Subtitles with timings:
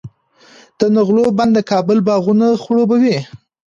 [0.79, 3.17] د نغلو بند د کابل باغونه خړوبوي.